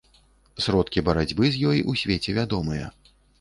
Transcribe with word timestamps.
Сродкі 0.65 1.03
барацьбы 1.09 1.51
з 1.57 1.61
ёй 1.73 1.83
у 1.93 1.95
свеце 2.05 2.35
вядомыя. 2.39 2.91